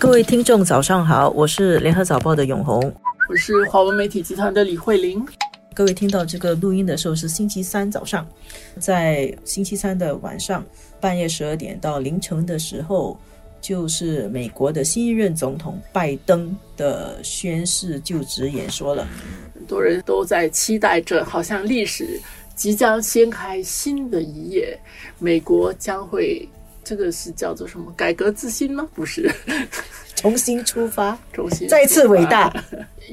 [0.00, 2.80] 各位听众，早上好，我是联合早报的永红，
[3.28, 5.22] 我是华文媒体集团的李慧玲。
[5.74, 8.26] 各位听到这个录音的时候是星期三早上，
[8.78, 10.64] 在星期三的晚上
[11.02, 13.20] 半夜十二点到凌晨的时候，
[13.60, 19.06] 就是美国的新一任总统拜登的宣誓就职演说了。
[19.54, 22.18] 很多人都在期待着，好像历史
[22.56, 24.80] 即将掀开新的一页，
[25.18, 26.48] 美国将会
[26.90, 28.84] 这个是叫做什么改革自新吗？
[28.92, 29.32] 不是，
[30.16, 32.52] 重新出发， 重新再次伟大，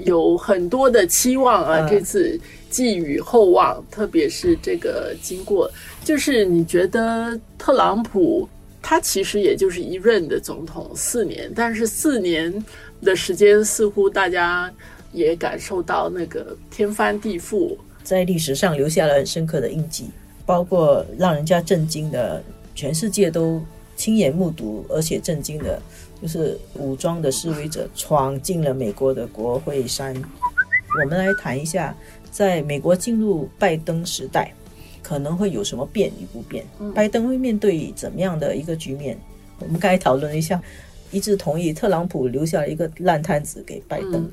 [0.04, 1.88] 有很多的期望啊！
[1.88, 2.40] 这次。
[2.70, 5.72] 寄予厚望，特别是这个经过，
[6.04, 8.48] 就是你觉得特朗普
[8.82, 12.54] 他其实也就是一任的总统四年，但是四年
[13.02, 14.70] 的时间似乎大家
[15.14, 20.10] 也感受到那个天翻地覆，在历史上留下了很深刻的印记，
[20.46, 22.44] 包括让人家震惊的，
[22.78, 23.60] 全世界都
[23.96, 25.82] 亲眼目睹而且震惊的，
[26.22, 30.16] 就是武装的示威者闯进了美国的国会山。
[31.04, 31.94] 我们来谈一下。
[32.30, 34.54] 在美国进入拜登时代，
[35.02, 36.64] 可能会有什么变与不变？
[36.94, 39.18] 拜登会面对怎么样的一个局面？
[39.58, 40.62] 我们刚才讨论一下，
[41.10, 44.30] 一致同意特朗普留下了一个烂摊子给拜登。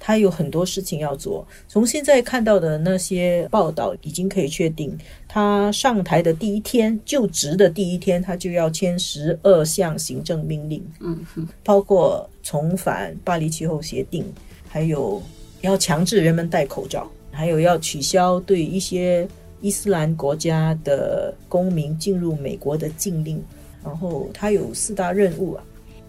[0.00, 1.46] 他有很多事情要做。
[1.68, 4.96] 从现在看到的那些报道，已经可以确定，
[5.26, 10.84] 他上台的第一天，就职的第一天，他就要签十二项行政命令。
[11.00, 11.18] 嗯，
[11.64, 14.24] 包括重返巴黎气候协定，
[14.68, 15.22] 还有
[15.60, 17.10] 要强制人们戴口罩。
[17.30, 19.28] 还有要取消对一些
[19.60, 23.40] 伊斯兰国家的公民进入美国的禁令，
[23.84, 25.62] 然后他有四大任务啊，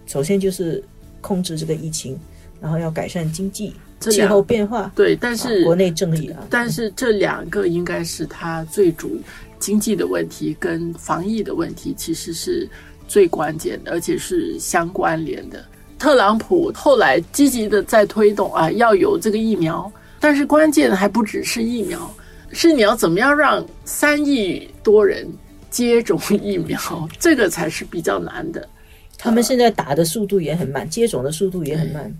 [0.06, 0.82] 首先就是
[1.20, 2.18] 控制这个疫情，
[2.60, 9.20] 然后要改善经济、气候变化，对，但是国内正义啊，但是这两个应该是它最主
[9.58, 12.68] 经济的问题跟防疫的问题，其实是
[13.08, 15.64] 最关键的，而且是相关联的。
[15.98, 19.90] 特朗普后来积极的在推动啊，要有这个疫苗。
[20.22, 22.14] 但是关键还不只是疫苗，
[22.52, 25.26] 是你要怎么样让三亿多人
[25.70, 28.68] 接种疫苗，这个才是比较难的。
[29.16, 32.14] 他们现在打的速度也很慢，接种的速度也很慢。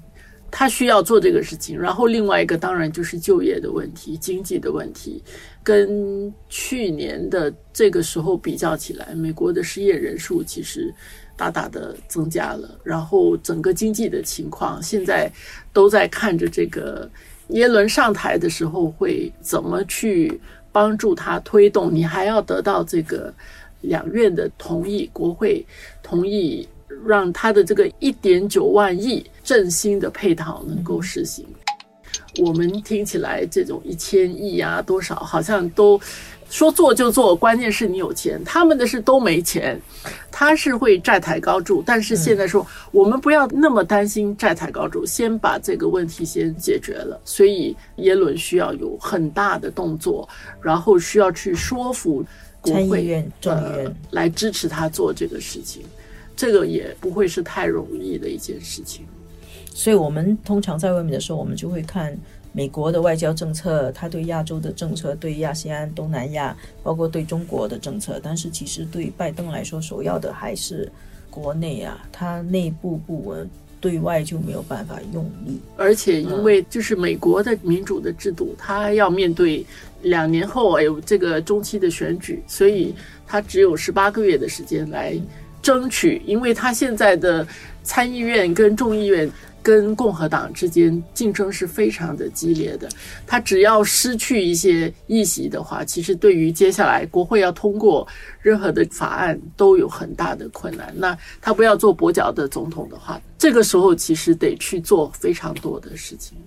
[0.50, 5.22] 他需要做这个事情，然后另外一个当然就是就业的问题、经济的问题。
[5.62, 10.93] 跟去年的这个时候比较起来，美国的失业人数其实
[11.37, 15.31] 大大的增加了，然后整个经济的情况现在
[15.72, 17.09] 都在看着这个。
[17.50, 20.41] 耶伦上台的时候会怎么去
[20.71, 21.93] 帮助他推动？
[21.93, 23.34] 你还要得到这个
[23.81, 25.67] 两院的同意，国会
[26.00, 26.69] 同意，
[27.05, 31.44] 让他的这个一点九万亿振兴的配套能够实行。
[32.38, 36.00] 我们听起来这种一千亿啊，多少好像都。
[36.49, 38.43] 说做就做，关键是你有钱。
[38.44, 39.81] 他们的是都没钱，
[40.33, 41.81] 他是会债台高筑。
[41.87, 47.21] 但是现在说，我们不要那么担心债台高筑，先把这个问题先解决了。
[47.25, 50.28] 所以耶伦需要有很大的动作，
[50.61, 52.25] 然后需要去说服
[52.61, 55.82] 国会、众议院来支持他做这个事情。
[56.34, 59.06] 这个也不会是太容易的一件事情。
[59.75, 62.16] 所以我们通常在外面的时候，我们就会看。
[62.53, 70.91] 美国的外交政策，他对亚洲的政策，对亚细安、东南亚，包括对中国的政策，但是其实对拜登来说，首要的还是
[71.31, 73.48] 国内啊，他内部不稳，
[73.81, 75.60] 对外就没有办法用力。
[75.76, 79.64] 而且因为就是美国的民主的制度，他要面对
[80.02, 82.92] 两年后有这个中期的选举，所以
[83.28, 85.16] 他只有十八个月的时间来
[85.62, 87.47] 争取，因为他现在的
[87.84, 89.31] 参议院跟众议院。
[89.62, 92.88] 跟共和党之间竞争是非常的激烈的，
[93.26, 98.06] 他只要失去一些议席的话，其实对于接下来国会要通过
[98.41, 100.93] 任何的法案都有很大的困难。
[100.97, 106.38] 那他不要做跛脚的总统的话，这个时候其实得去做非常多的事情。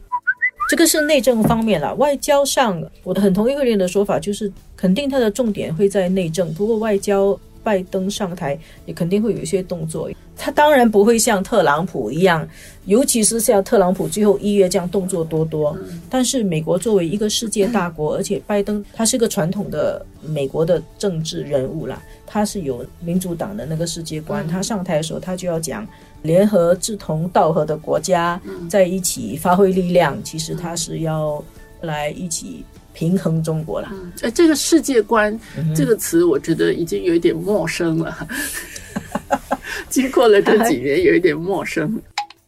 [0.69, 7.37] 这个是内政方面了，外交上，我很同意个人的说法，就是肯定他的重点会在内政，不过外交。
[7.63, 12.47] 拜登上台也肯定会有一些动作，他当然不会像特朗普一样，
[12.85, 15.75] 尤其是像特朗普最后一月这样动作多多。
[16.09, 24.47] 但是美国作为一个世界大国，而且拜登他是个传统的美国的政治人物啦，他是有民主党的那个世界观。
[24.47, 25.87] 他上台的时候，他就要讲
[26.21, 28.39] 联合志同道合的国家
[28.69, 30.21] 在一起发挥力量。
[30.23, 31.43] 其实他是要
[31.81, 32.65] 来一起。
[32.93, 33.91] 平衡中国了，
[34.21, 35.37] 哎，这个世界观
[35.75, 38.27] 这个词，我觉得已经有一点陌生了。
[39.89, 42.01] 经过了这几年，有一点陌生。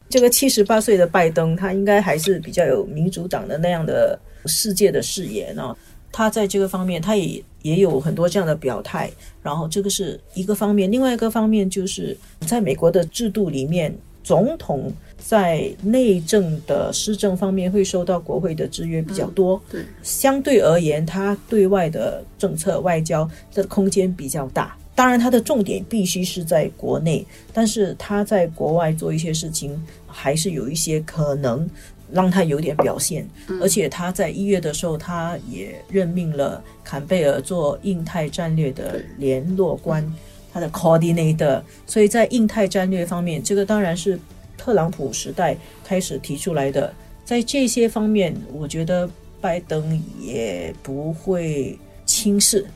[0.08, 5.76] 这个七十八岁的拜登，他应该还是比较有民主党的那样的世界的视野呢。
[6.12, 9.10] 他在这个方面，他也也有很多这样的表态。
[9.42, 12.16] 然后这个是一个方面，另外一个方面就是
[12.46, 13.92] 在美国的制度里面。
[14.26, 24.76] 总统在内政的施政方面会受到国会的制约比较多，对，相对而言，他对外的政策外交的空间比较大。
[24.96, 31.68] 当然，他的重点必须是在国内，但是他在国外做一些事情，还是有一些可能
[32.10, 33.24] 让他有点表现。
[33.60, 40.04] 而且他在一月的时候，他也任命了坎贝尔做印太战略的联络官，
[40.56, 41.60] 他的 coordinator。
[41.86, 44.18] 所以在印太战略方面，这个当然是
[44.56, 45.54] 特朗普时代
[45.84, 46.90] 开始提出来的。
[47.26, 49.06] 在这些方面，我觉得
[49.38, 52.66] 拜登也不会轻视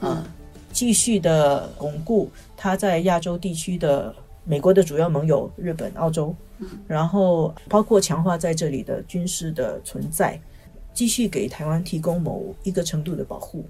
[0.00, 0.26] 啊。
[0.72, 6.34] 继续的巩固他在亚洲地区的美国的主要盟友日本、澳洲，
[6.86, 10.40] 然后包括强化在这里的军事的存在，
[10.96, 13.62] 继续给台湾提供某一个程度的保护。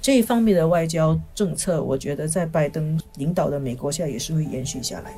[0.00, 5.12] 这一方面的外交政策，我觉得在拜登领导的美国下也是会延续下来。